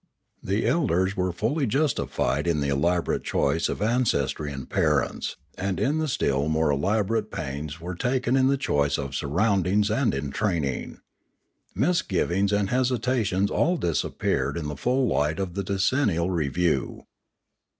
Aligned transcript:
The 0.41 0.65
elders 0.65 1.15
were 1.15 1.31
fully 1.31 1.67
justified 1.67 2.47
in 2.47 2.59
the 2.59 2.69
elaborate 2.69 3.23
choice 3.23 3.69
of 3.69 3.83
ancestry 3.83 4.51
and 4.51 4.67
parents, 4.67 5.37
The 5.57 5.61
Manora 5.61 5.67
and 5.67 5.77
the 5.77 5.81
Imanora 5.83 5.85
547 5.85 5.85
and 5.85 5.91
in 5.93 5.97
the 5.99 6.07
still 6.07 6.47
more 6.47 6.71
elaborate 6.71 7.31
pains 7.31 7.77
taken 7.99 8.35
in 8.35 8.47
the 8.47 8.57
choice 8.57 8.97
of 8.97 9.13
surroundings 9.13 9.91
and 9.91 10.15
in 10.15 10.31
training. 10.31 11.01
Misgivings 11.75 12.51
and 12.51 12.69
hesi 12.69 12.97
tations 12.97 13.51
all 13.51 13.77
disappeared 13.77 14.57
in 14.57 14.69
the 14.69 14.75
full 14.75 15.05
light 15.05 15.37
of 15.37 15.53
the 15.53 15.63
decennial 15.63 16.31
review. 16.31 17.05